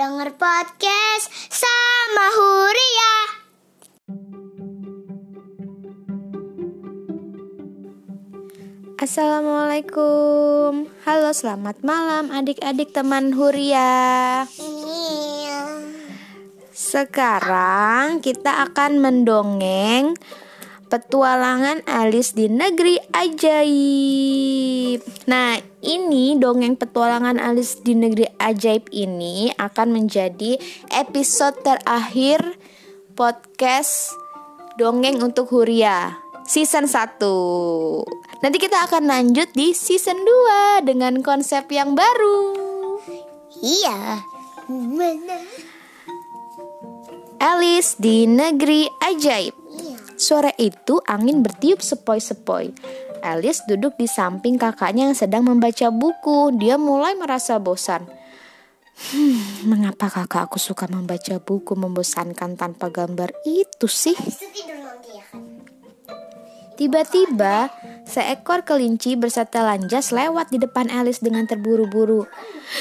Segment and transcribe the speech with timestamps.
[0.00, 3.16] denger podcast sama Huria.
[8.96, 15.84] Assalamualaikum Halo selamat malam adik-adik teman Huria Iya.
[16.72, 20.16] Sekarang kita akan mendongeng
[20.88, 29.96] Petualangan Alice di Negeri Ajaib Nah ini dongeng petualangan Alice di Negeri Ajaib ini Akan
[29.96, 30.60] menjadi
[30.92, 32.40] episode terakhir
[33.16, 34.12] podcast
[34.76, 37.20] Dongeng untuk Huria Season 1
[38.44, 40.20] Nanti kita akan lanjut di season
[40.80, 42.56] 2 Dengan konsep yang baru
[43.60, 44.24] Iya.
[44.70, 45.38] Mana?
[47.40, 49.96] Alice di Negeri Ajaib Iya.
[50.20, 52.76] Sore itu angin bertiup sepoi-sepoi.
[53.20, 56.56] Alice duduk di samping kakaknya yang sedang membaca buku.
[56.56, 58.08] Dia mulai merasa bosan.
[59.00, 64.12] Hmm, mengapa kakak aku suka membaca buku membosankan tanpa gambar itu sih?
[64.12, 65.24] Ya?
[66.80, 67.68] Tiba-tiba,
[68.08, 72.24] seekor kelinci berserta lanjas lewat di depan Alice dengan terburu-buru.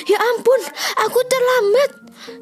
[0.08, 0.62] Ya ampun,
[1.04, 1.90] aku terlambat.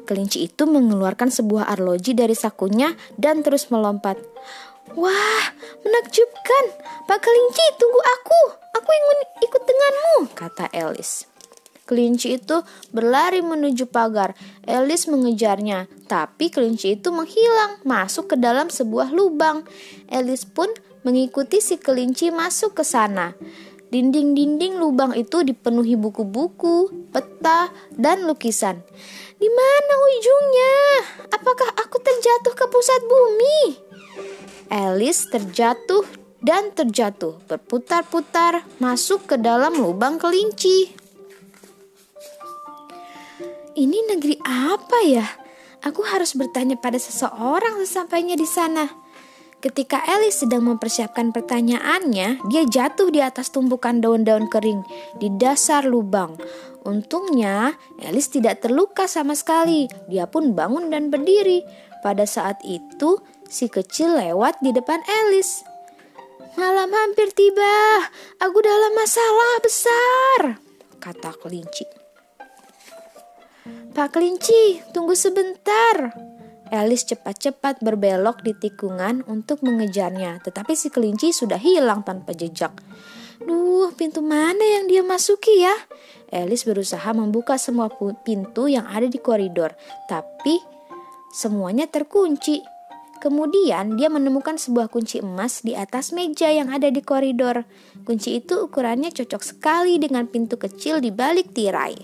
[0.06, 4.22] Kelinci itu mengeluarkan sebuah arloji dari sakunya dan terus melompat.
[4.96, 5.44] Wah,
[5.84, 6.64] menakjubkan.
[7.04, 8.40] Pak Kelinci, tunggu aku.
[8.78, 11.28] Aku ingin ikut denganmu, kata Alice.
[11.88, 12.60] Kelinci itu
[12.92, 14.36] berlari menuju pagar.
[14.68, 19.64] Alice mengejarnya, tapi kelinci itu menghilang, masuk ke dalam sebuah lubang.
[20.12, 20.68] Alice pun
[21.00, 23.32] mengikuti si kelinci masuk ke sana.
[23.88, 28.84] Dinding-dinding lubang itu dipenuhi buku-buku, peta, dan lukisan.
[29.40, 30.76] Di mana ujungnya?
[31.32, 33.87] Apakah aku terjatuh ke pusat bumi?
[34.68, 36.04] Alice terjatuh
[36.44, 40.92] dan terjatuh, berputar-putar masuk ke dalam lubang kelinci.
[43.78, 45.26] Ini negeri apa ya?
[45.86, 48.90] Aku harus bertanya pada seseorang sesampainya di sana.
[49.58, 54.86] Ketika Alice sedang mempersiapkan pertanyaannya, dia jatuh di atas tumpukan daun-daun kering
[55.18, 56.38] di dasar lubang.
[56.88, 59.92] Untungnya, Alice tidak terluka sama sekali.
[60.08, 61.60] Dia pun bangun dan berdiri.
[62.00, 65.68] Pada saat itu, si kecil lewat di depan Alice.
[66.56, 68.08] Malam hampir tiba.
[68.40, 70.40] Aku dalam masalah besar,
[70.96, 71.84] kata kelinci.
[73.92, 76.16] Pak Kelinci, tunggu sebentar.
[76.72, 82.72] Alice cepat-cepat berbelok di tikungan untuk mengejarnya, tetapi si kelinci sudah hilang tanpa jejak.
[83.38, 85.74] Duh, pintu mana yang dia masuki ya?
[86.28, 87.88] Alice berusaha membuka semua
[88.26, 89.72] pintu yang ada di koridor,
[90.10, 90.58] tapi
[91.32, 92.60] semuanya terkunci.
[93.18, 97.66] Kemudian dia menemukan sebuah kunci emas di atas meja yang ada di koridor.
[98.06, 101.98] Kunci itu ukurannya cocok sekali dengan pintu kecil di balik tirai.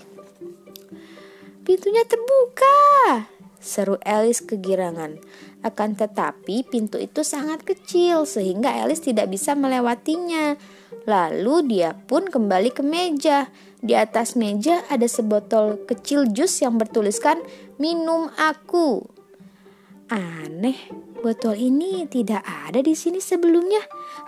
[1.62, 2.76] Pintunya terbuka,
[3.62, 5.16] seru Alice kegirangan.
[5.64, 10.58] Akan tetapi pintu itu sangat kecil sehingga Alice tidak bisa melewatinya.
[11.04, 13.50] Lalu dia pun kembali ke meja.
[13.84, 17.42] Di atas meja ada sebotol kecil jus yang bertuliskan
[17.76, 19.04] minum aku.
[20.08, 20.78] Aneh,
[21.20, 23.80] botol ini tidak ada di sini sebelumnya.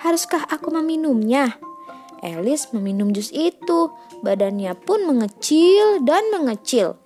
[0.02, 1.56] Haruskah aku meminumnya?
[2.24, 3.92] Alice meminum jus itu.
[4.24, 6.96] Badannya pun mengecil dan mengecil.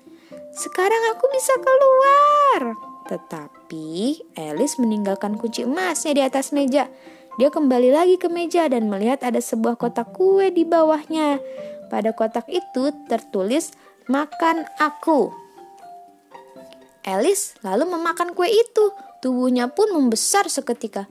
[0.55, 2.61] Sekarang aku bisa keluar.
[3.11, 3.87] Tetapi
[4.39, 6.87] Alice meninggalkan kunci emasnya di atas meja.
[7.41, 11.41] Dia kembali lagi ke meja dan melihat ada sebuah kotak kue di bawahnya.
[11.89, 13.73] Pada kotak itu tertulis
[14.13, 15.33] "Makan aku".
[17.09, 18.93] Alice lalu memakan kue itu.
[19.25, 21.09] Tubuhnya pun membesar seketika.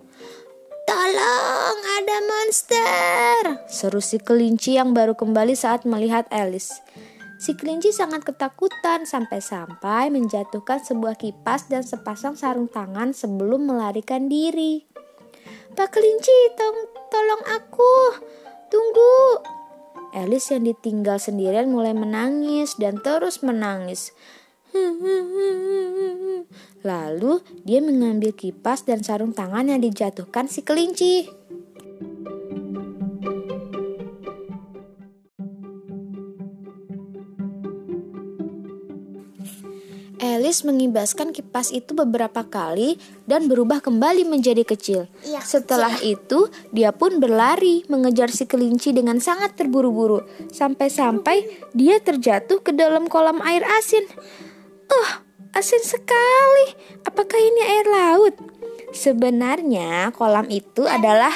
[0.85, 3.65] Tolong, ada monster!
[3.65, 6.77] Seru si kelinci yang baru kembali saat melihat Alice.
[7.41, 14.85] Si kelinci sangat ketakutan sampai-sampai menjatuhkan sebuah kipas dan sepasang sarung tangan sebelum melarikan diri.
[15.77, 16.77] Pak kelinci, tong
[17.13, 17.93] tolong aku.
[18.69, 19.41] Tunggu.
[20.13, 24.13] Alice yang ditinggal sendirian mulai menangis dan terus menangis.
[26.87, 31.29] Lalu dia mengambil kipas dan sarung tangan yang dijatuhkan si kelinci.
[40.49, 42.97] Mengibaskan kipas itu beberapa kali
[43.29, 45.05] dan berubah kembali menjadi kecil.
[45.21, 52.65] Iya, Setelah itu, dia pun berlari mengejar si kelinci dengan sangat terburu-buru, sampai-sampai dia terjatuh
[52.65, 54.09] ke dalam kolam air asin.
[54.89, 55.09] Oh,
[55.53, 56.73] asin sekali.
[57.05, 58.35] Apakah ini air laut?
[58.89, 61.31] Sebenarnya kolam itu adalah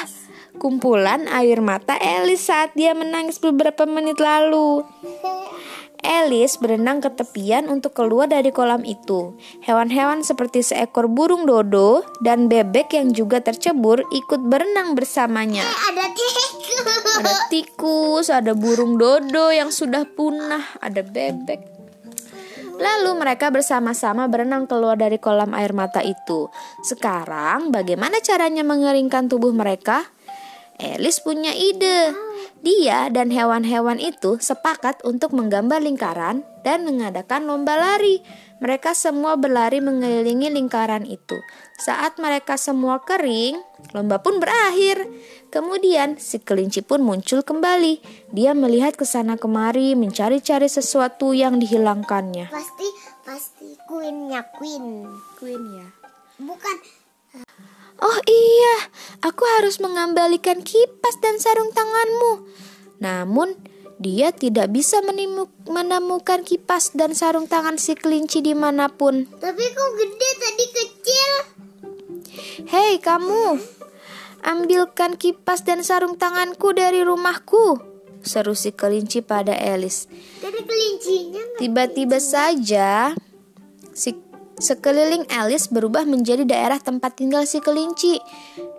[0.58, 4.82] kumpulan air mata Alice saat dia menangis beberapa menit lalu.
[6.04, 9.40] Alice berenang ke tepian untuk keluar dari kolam itu.
[9.64, 15.64] Hewan-hewan seperti seekor burung dodo dan bebek yang juga tercebur ikut berenang bersamanya.
[15.64, 16.48] Ada tikus.
[17.14, 21.72] Ada tikus, ada burung dodo yang sudah punah, ada bebek.
[22.74, 26.50] Lalu mereka bersama-sama berenang keluar dari kolam air mata itu.
[26.82, 30.04] Sekarang, bagaimana caranya mengeringkan tubuh mereka?
[30.76, 32.23] Alice punya ide.
[32.64, 38.24] Dia dan hewan-hewan itu sepakat untuk menggambar lingkaran dan mengadakan lomba lari.
[38.64, 41.36] Mereka semua berlari mengelilingi lingkaran itu.
[41.76, 43.60] Saat mereka semua kering,
[43.92, 45.04] lomba pun berakhir.
[45.52, 48.00] Kemudian si kelinci pun muncul kembali.
[48.32, 52.48] Dia melihat ke sana kemari mencari-cari sesuatu yang dihilangkannya.
[52.48, 52.88] Pasti
[53.28, 55.04] pasti queennya queen.
[55.36, 55.88] Queen ya.
[56.40, 57.03] Bukan
[58.04, 58.76] Oh iya,
[59.24, 62.44] aku harus mengembalikan kipas dan sarung tanganmu.
[63.00, 63.56] Namun,
[63.96, 65.00] dia tidak bisa
[65.64, 69.24] menemukan kipas dan sarung tangan si kelinci di mana pun.
[69.40, 71.32] tapi kok gede tadi kecil.
[72.68, 73.56] Hei kamu,
[74.44, 77.80] ambilkan kipas dan sarung tanganku dari rumahku,
[78.20, 79.56] seru si kelinci pada
[81.32, 83.16] nggak- Tiba-tiba saja,
[83.96, 84.10] si
[84.58, 88.18] sekeliling Alice berubah menjadi daerah tempat tinggal si kelinci.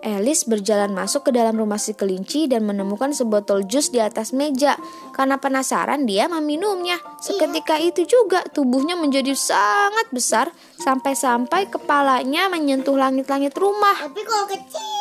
[0.06, 4.78] Alice berjalan masuk ke dalam rumah si kelinci dan menemukan sebotol jus di atas meja.
[5.12, 6.96] Karena penasaran, dia meminumnya.
[7.18, 13.96] Seketika itu juga tubuhnya menjadi sangat besar sampai-sampai kepalanya menyentuh langit-langit rumah.
[14.00, 14.96] Tapi kok kecil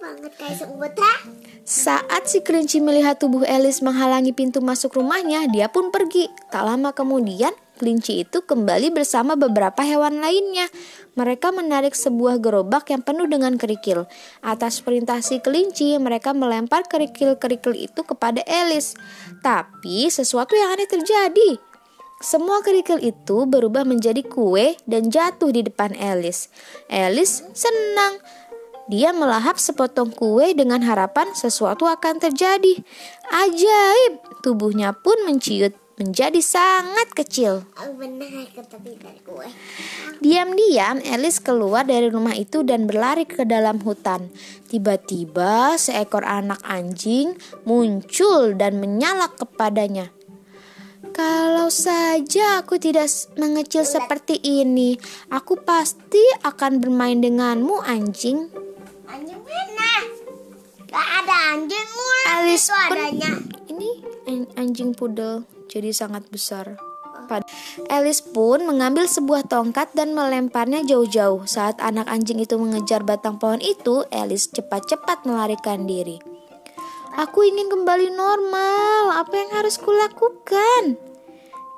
[0.00, 1.14] banget kayak seubet ha?
[1.62, 6.26] Saat si kelinci melihat tubuh Alice menghalangi pintu masuk rumahnya, dia pun pergi.
[6.50, 10.68] Tak lama kemudian, kelinci itu kembali bersama beberapa hewan lainnya.
[11.16, 14.04] Mereka menarik sebuah gerobak yang penuh dengan kerikil.
[14.44, 18.92] Atas perintah si kelinci, mereka melempar kerikil-kerikil itu kepada Alice.
[19.40, 21.56] Tapi sesuatu yang aneh terjadi.
[22.20, 26.52] Semua kerikil itu berubah menjadi kue dan jatuh di depan Alice.
[26.92, 28.20] Alice senang.
[28.92, 32.84] Dia melahap sepotong kue dengan harapan sesuatu akan terjadi.
[33.32, 37.68] Ajaib, tubuhnya pun menciut menjadi sangat kecil.
[37.76, 39.44] Oh.
[40.24, 44.32] Diam-diam Alice keluar dari rumah itu dan berlari ke dalam hutan.
[44.72, 47.36] Tiba-tiba seekor anak anjing
[47.68, 50.08] muncul dan menyalak kepadanya.
[51.12, 54.96] Kalau saja aku tidak mengecil seperti ini,
[55.28, 58.48] aku pasti akan bermain denganmu, anjing.
[59.04, 59.92] Anjing mana?
[60.86, 63.32] Gak ada anjing mulu Alice pun- adanya.
[63.68, 63.90] Ini
[64.28, 66.74] an- anjing pudel, jadi sangat besar.
[67.86, 71.46] Alice pun mengambil sebuah tongkat dan melemparnya jauh-jauh.
[71.46, 76.18] Saat anak anjing itu mengejar batang pohon itu, Alice cepat-cepat melarikan diri.
[77.14, 79.14] Aku ingin kembali normal.
[79.22, 80.98] Apa yang harus kulakukan?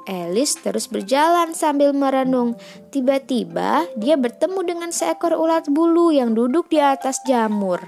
[0.09, 2.59] Alice terus berjalan sambil merenung.
[2.91, 7.81] Tiba-tiba dia bertemu dengan seekor ulat bulu yang duduk di atas jamur.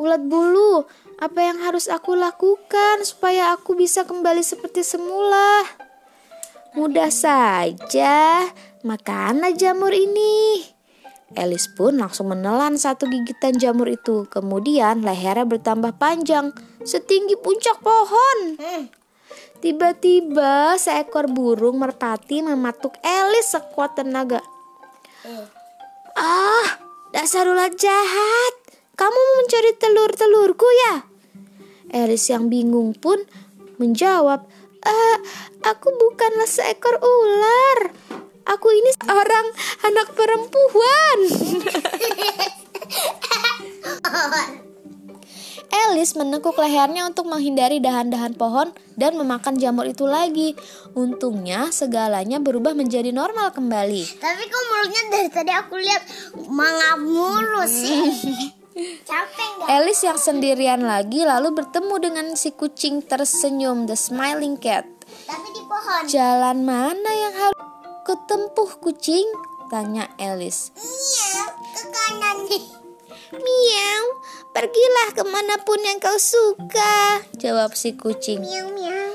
[0.00, 0.88] Ulat bulu,
[1.18, 5.66] apa yang harus aku lakukan supaya aku bisa kembali seperti semula?
[6.72, 8.48] Mudah saja,
[8.80, 10.64] makanlah jamur ini.
[11.36, 14.24] Alice pun langsung menelan satu gigitan jamur itu.
[14.28, 16.52] Kemudian lehernya bertambah panjang,
[16.84, 18.56] setinggi puncak pohon.
[18.60, 18.84] Hmm.
[19.60, 24.42] Tiba-tiba seekor burung merpati mematuk Alice sekuat tenaga.
[25.22, 25.46] Eh,
[26.12, 26.68] Ah,
[27.16, 28.54] dasar ulat jahat.
[28.92, 31.11] Kamu mau mencari telur-telurku ya?
[31.90, 33.18] Alice yang bingung pun
[33.82, 34.46] menjawab,
[34.86, 35.16] "Eh,
[35.66, 37.90] aku bukanlah seekor ular.
[38.46, 39.46] Aku ini seorang
[39.82, 41.18] anak perempuan."
[45.72, 50.52] Alice menekuk lehernya untuk menghindari dahan-dahan pohon dan memakan jamur itu lagi.
[50.92, 54.20] Untungnya segalanya berubah menjadi normal kembali.
[54.20, 56.02] Tapi kok mulutnya dari tadi aku lihat
[56.48, 58.52] mangap mulu sih.
[59.68, 64.88] Alice yang sendirian lagi lalu bertemu dengan si kucing tersenyum, the smiling cat.
[65.28, 66.02] Tapi di pohon.
[66.08, 67.60] Jalan mana yang harus
[68.08, 69.28] kutempuh kucing?
[69.68, 70.72] Tanya Alice.
[70.76, 72.36] Iya, ke kanan.
[73.44, 74.04] Miau,
[74.52, 78.44] pergilah ke mana pun yang kau suka, jawab si kucing.
[78.44, 79.08] Miau miau.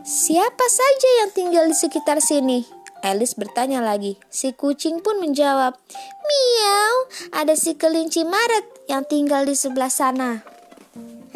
[0.00, 2.64] Siapa saja yang tinggal di sekitar sini?
[3.04, 4.16] Alice bertanya lagi.
[4.32, 5.76] Si kucing pun menjawab,
[6.24, 6.94] Miau,
[7.36, 10.40] ada si kelinci Maret yang tinggal di sebelah sana.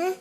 [0.01, 0.15] Hah?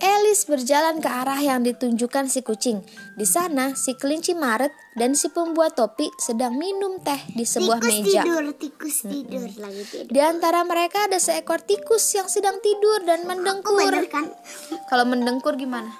[0.00, 2.80] Alice berjalan ke arah yang ditunjukkan si kucing.
[3.20, 8.08] Di sana, si kelinci Maret dan si pembuat topi sedang minum teh di sebuah tikus
[8.08, 8.24] meja.
[8.24, 10.08] tidur, tikus tidur lagi tidur.
[10.08, 13.76] Di antara mereka ada seekor tikus yang sedang tidur dan Aku mendengkur.
[13.76, 14.32] bener kan?
[14.88, 15.92] Kalau mendengkur gimana?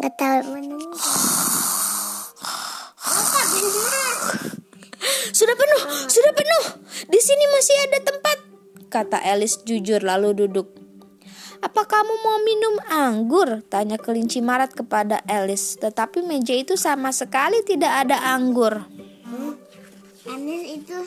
[0.00, 0.80] Tahu benar?
[5.38, 6.64] Sudah penuh, sudah penuh.
[7.06, 8.37] Di sini masih ada tempat,
[8.88, 10.68] kata Alice jujur lalu duduk.
[11.58, 13.66] Apa kamu mau minum anggur?
[13.66, 15.74] Tanya kelinci Marat kepada Alice.
[15.74, 18.86] Tetapi meja itu sama sekali tidak ada anggur.
[20.28, 20.98] Itu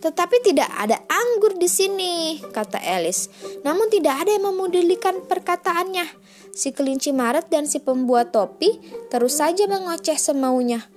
[0.00, 3.28] Tetapi tidak ada anggur di sini, kata Alice.
[3.60, 6.08] Namun tidak ada yang memodulikan perkataannya.
[6.56, 8.80] Si kelinci Maret dan si pembuat topi
[9.12, 10.88] terus saja mengoceh semaunya.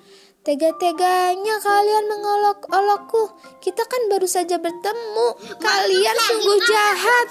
[0.44, 3.24] Tega-teganya kalian mengolok-olokku.
[3.64, 5.28] Kita kan baru saja bertemu.
[5.56, 7.28] Kalian sungguh jahat.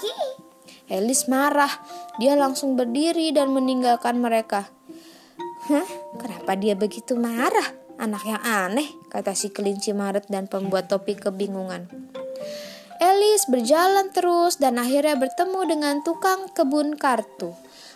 [0.89, 1.69] Alice marah.
[2.17, 4.65] Dia langsung berdiri dan meninggalkan mereka.
[5.69, 5.85] Hah?
[6.17, 7.83] Kenapa dia begitu marah?
[8.01, 11.85] Anak yang aneh, kata si kelinci Maret dan pembuat topi kebingungan.
[12.97, 17.53] Alice berjalan terus dan akhirnya bertemu dengan tukang kebun kartu.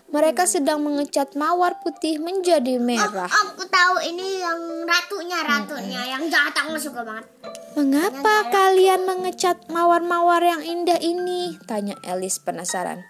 [0.08, 3.28] Mereka sedang mengecat mawar putih menjadi merah.
[3.28, 7.28] aku tahu ini yang ratunya ratunya yang jahat aku suka banget.
[7.76, 11.60] Mengapa kalian mengecat mawar-mawar yang indah ini?
[11.68, 13.04] Tanya Alice penasaran.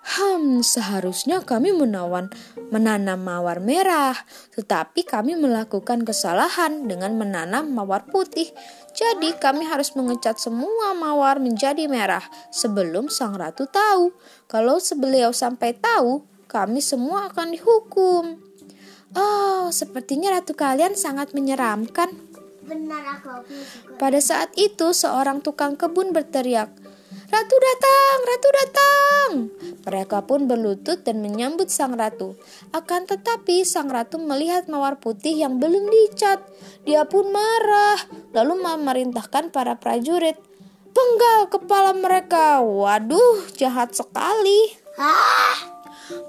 [0.00, 2.32] Hmm, seharusnya kami menawan
[2.72, 4.16] menanam mawar merah,
[4.56, 8.48] tetapi kami melakukan kesalahan dengan menanam mawar putih.
[8.90, 14.10] Jadi kami harus mengecat semua mawar menjadi merah sebelum sang ratu tahu.
[14.50, 18.42] Kalau sebeliau sampai tahu, kami semua akan dihukum.
[19.14, 22.10] Oh, sepertinya ratu kalian sangat menyeramkan.
[22.66, 23.46] Benar aku.
[23.98, 26.70] Pada saat itu, seorang tukang kebun berteriak,
[27.30, 28.16] "Ratu datang!
[28.26, 29.30] Ratu datang!"
[29.86, 32.34] Mereka pun berlutut dan menyambut sang ratu.
[32.74, 36.42] Akan tetapi, sang ratu melihat mawar putih yang belum dicat.
[36.84, 38.02] Dia pun marah,
[38.34, 40.36] lalu memerintahkan para prajurit,
[40.90, 44.74] "Penggal kepala mereka!" Waduh, jahat sekali.
[44.98, 45.80] Ah,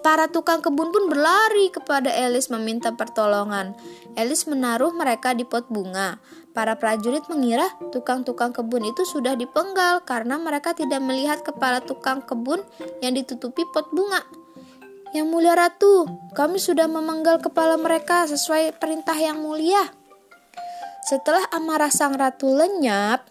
[0.01, 3.73] Para tukang kebun pun berlari kepada Alice meminta pertolongan.
[4.13, 6.21] Alice menaruh mereka di pot bunga.
[6.51, 7.63] Para prajurit mengira
[7.95, 12.59] tukang-tukang kebun itu sudah dipenggal karena mereka tidak melihat kepala tukang kebun
[12.99, 14.19] yang ditutupi pot bunga.
[15.15, 19.91] Yang mulia ratu, kami sudah memenggal kepala mereka sesuai perintah yang mulia.
[21.07, 23.27] Setelah amarah sang ratu lenyap,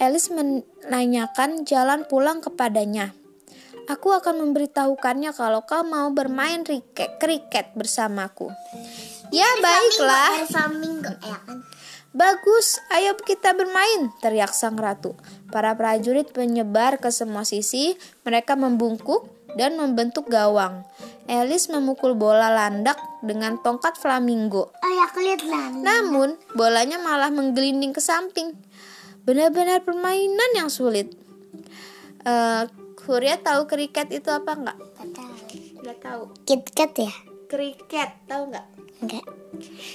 [0.00, 3.12] Alice menanyakan jalan pulang kepadanya.
[3.88, 8.52] Aku akan memberitahukannya kalau kau mau bermain kriket, kriket bersamaku.
[9.32, 10.44] Ya baiklah.
[10.44, 11.77] Hari Minggu ya kan.
[12.16, 15.12] Bagus, ayo kita bermain, teriak sang ratu.
[15.52, 19.28] Para prajurit menyebar ke semua sisi, mereka membungkuk
[19.60, 20.88] dan membentuk gawang.
[21.28, 24.72] Alice memukul bola landak dengan tongkat flamingo.
[25.84, 28.56] Namun, bolanya malah menggelinding ke samping.
[29.28, 31.12] Benar-benar permainan yang sulit.
[32.24, 32.64] Eh,
[33.08, 34.78] Huria tahu kriket itu apa enggak?
[35.80, 36.22] Enggak tahu.
[36.44, 37.12] KitKat ya?
[37.48, 38.68] Kriket, tahu enggak?
[38.98, 39.24] Enggak.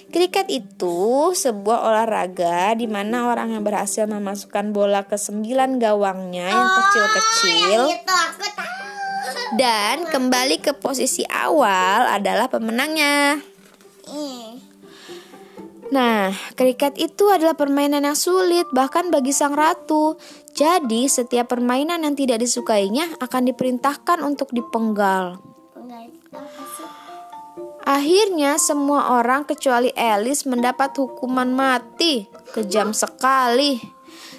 [0.10, 6.69] Kriket itu sebuah olahraga di mana orang yang berhasil memasukkan bola ke sembilan gawangnya yang
[6.72, 9.60] kecil-kecil Itu aku tahu.
[9.60, 13.39] dan kembali ke posisi awal adalah pemenangnya.
[14.07, 14.60] Hmm.
[15.93, 20.17] Nah, kriket itu adalah permainan yang sulit bahkan bagi sang ratu.
[20.57, 25.38] Jadi, setiap permainan yang tidak disukainya akan diperintahkan untuk dipenggal.
[27.83, 32.23] Akhirnya semua orang kecuali Alice mendapat hukuman mati.
[32.55, 33.83] Kejam sekali.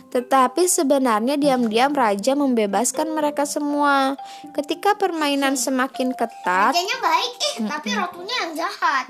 [0.08, 4.14] Tetapi sebenarnya diam-diam raja membebaskan mereka semua.
[4.54, 9.04] Ketika permainan semakin ketat, Rajanya baik eh, tapi ratunya yang jahat.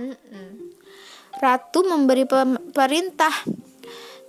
[1.38, 2.24] ratu memberi
[2.72, 3.34] perintah.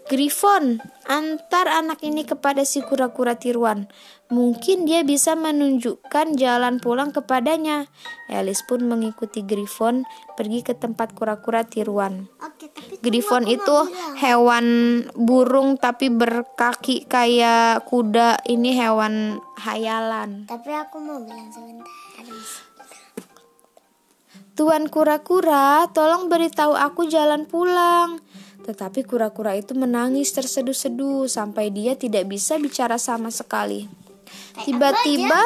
[0.06, 3.90] Griffon, antar anak ini kepada si kura-kura tiruan.
[4.30, 7.90] Mungkin dia bisa menunjukkan jalan pulang kepadanya.
[8.30, 10.06] Alice pun mengikuti Griffon
[10.38, 12.30] pergi ke tempat kura-kura tiruan.
[12.38, 13.78] Oke, tapi Griffon itu
[14.22, 14.66] hewan
[15.18, 18.46] burung tapi berkaki kayak kuda.
[18.46, 20.46] Ini hewan hayalan.
[20.46, 21.90] tapi aku mau bilang sebentar.
[24.56, 28.24] Tuan kura-kura, tolong beritahu aku jalan pulang.
[28.66, 33.86] Tetapi kura-kura itu menangis terseduh-seduh sampai dia tidak bisa bicara sama sekali.
[34.66, 35.38] Tiba-tiba,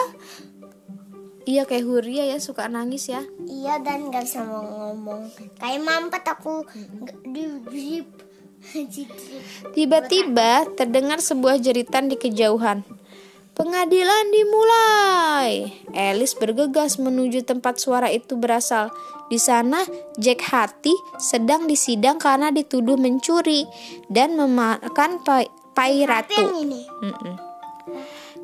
[1.44, 3.20] iya kayak Huria ya suka nangis ya.
[3.44, 5.28] Iya dan nggak bisa mau ngomong.
[5.60, 6.64] Kayak mampet aku
[7.28, 8.08] di-
[9.72, 12.84] Tiba-tiba terdengar sebuah jeritan di kejauhan.
[13.60, 15.68] Pengadilan dimulai.
[15.92, 18.88] Alice bergegas menuju tempat suara itu berasal.
[19.28, 19.84] Di sana,
[20.16, 23.68] Jack Hati sedang disidang karena dituduh mencuri
[24.08, 26.72] dan memakan pai, pai ratu.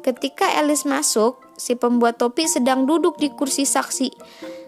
[0.03, 4.12] Ketika Alice masuk, si pembuat topi sedang duduk di kursi saksi.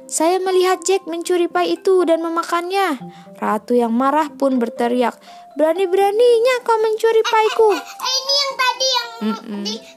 [0.08, 2.96] Saya melihat Jack mencuri pai itu dan memakannya.
[3.36, 5.20] Ratu yang marah pun berteriak,
[5.60, 7.76] berani-beraninya kau mencuri paiku.
[7.76, 9.08] Eh, ini yang tadi yang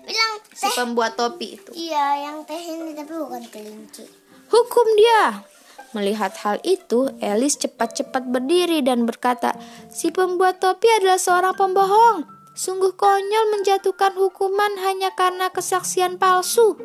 [0.03, 0.30] bilang
[0.61, 1.73] Si pembuat topi itu.
[1.73, 4.05] Iya, yang teh ini tapi bukan kelinci.
[4.53, 5.49] Hukum dia.
[5.97, 9.57] Melihat hal itu, Elis cepat-cepat berdiri dan berkata,
[9.89, 12.29] "Si pembuat topi adalah seorang pembohong.
[12.53, 16.77] Sungguh konyol menjatuhkan hukuman hanya karena kesaksian palsu."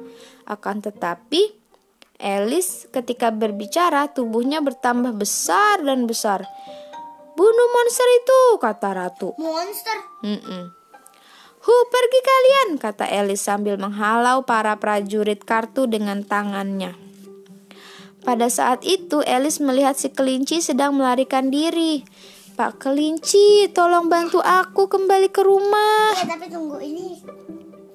[0.48, 1.52] Akan tetapi,
[2.16, 6.48] Elis ketika berbicara tubuhnya bertambah besar dan besar.
[7.36, 9.36] "Bunuh monster itu," kata ratu.
[9.36, 10.00] Monster.
[10.24, 10.85] Mm-mm.
[11.66, 16.94] Hu, pergi kalian, kata Elis sambil menghalau para prajurit kartu dengan tangannya.
[18.22, 22.06] Pada saat itu, Elis melihat si kelinci sedang melarikan diri.
[22.54, 26.14] Pak kelinci, tolong bantu aku kembali ke rumah.
[26.22, 27.18] Ya, tapi tunggu ini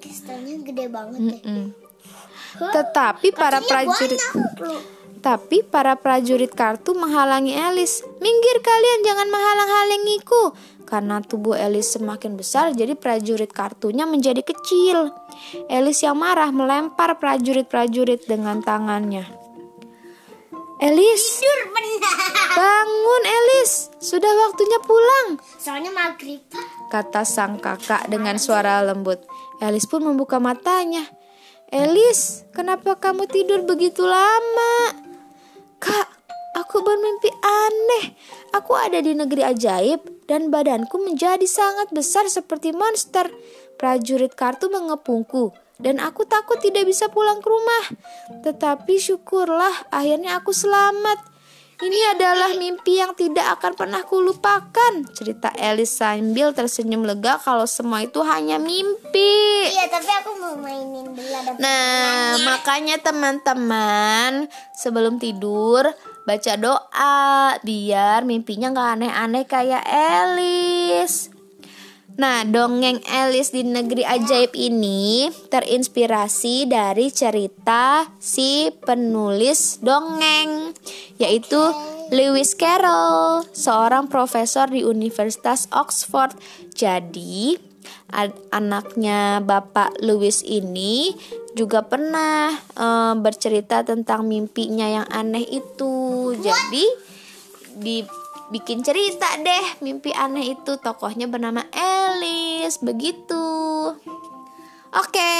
[0.03, 1.41] kristalnya gede banget deh.
[1.41, 1.67] Mm.
[2.59, 4.19] Tetapi para prajurit.
[5.21, 8.03] Tapi para prajurit kartu menghalangi Elis.
[8.19, 10.43] Minggir kalian, jangan menghalang-halangiku.
[10.91, 15.15] Karena tubuh Elis semakin besar, jadi prajurit kartunya menjadi kecil.
[15.71, 19.23] Elis yang marah melempar prajurit-prajurit dengan tangannya.
[20.83, 21.39] Elis,
[22.51, 23.87] bangun Elis.
[24.03, 26.43] Sudah waktunya pulang, Soalnya maghrib.
[26.91, 29.23] kata sang kakak dengan suara lembut.
[29.63, 31.07] Elis pun membuka matanya.
[31.71, 35.00] Elis, kenapa kamu tidur begitu lama?
[36.51, 38.11] Aku bermimpi aneh.
[38.51, 43.31] Aku ada di negeri ajaib dan badanku menjadi sangat besar seperti monster.
[43.79, 47.85] Prajurit kartu mengepungku dan aku takut tidak bisa pulang ke rumah.
[48.43, 51.31] Tetapi syukurlah akhirnya aku selamat.
[51.81, 55.01] Ini adalah mimpi yang tidak akan pernah kulupakan.
[55.17, 59.65] Cerita Elis sambil tersenyum lega kalau semua itu hanya mimpi.
[59.65, 61.09] Iya, tapi aku mau mainin
[61.57, 64.45] Nah, makanya teman-teman
[64.77, 65.89] sebelum tidur
[66.25, 71.31] baca doa biar mimpinya nggak aneh-aneh kayak Elis.
[72.19, 80.75] Nah, dongeng Alice di negeri ajaib ini terinspirasi dari cerita si penulis dongeng,
[81.17, 81.57] yaitu
[82.11, 86.35] Lewis Carroll, seorang profesor di Universitas Oxford.
[86.75, 87.70] Jadi, ad-
[88.51, 91.15] anaknya Bapak Lewis ini
[91.55, 96.31] juga pernah eh, bercerita tentang mimpinya yang aneh itu.
[96.39, 96.85] Jadi,
[97.77, 103.47] dibikin cerita deh mimpi aneh itu tokohnya bernama Alice begitu
[104.91, 105.33] oke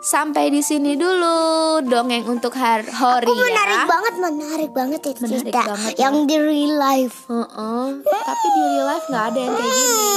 [0.00, 5.40] sampai di sini dulu dongeng untuk har Horia Aku menarik banget, menarik banget itu Menarik
[5.44, 6.00] cerita banget, ya.
[6.08, 7.28] yang di real life.
[7.28, 10.08] Heeh, tapi di real life nggak ada yang kayak gini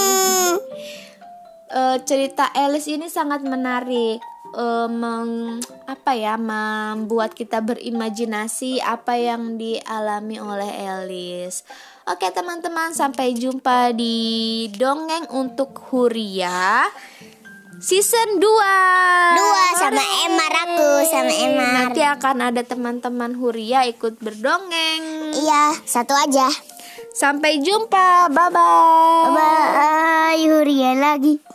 [1.74, 4.22] Eh, cerita Alice ini sangat menarik.
[4.54, 5.58] Eh, meng,
[5.90, 11.66] apa ya membuat kita berimajinasi apa yang dialami oleh Alice.
[12.06, 16.86] Oke teman-teman sampai jumpa di dongeng untuk Huria
[17.84, 21.72] season 2 Dua sama Emar aku, sama Emar.
[21.74, 25.34] Nanti akan ada teman-teman Huria ikut berdongeng.
[25.34, 26.48] Iya, satu aja.
[27.14, 28.30] Sampai jumpa.
[28.30, 31.53] Bye bye Bye, Huria lagi.